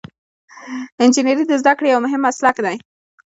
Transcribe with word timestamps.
انجنیری 1.03 1.43
د 1.47 1.53
زده 1.61 1.73
کړې 1.77 1.87
یو 1.93 2.03
مهم 2.05 2.21
مسلک 2.27 2.55
دی. 2.65 2.75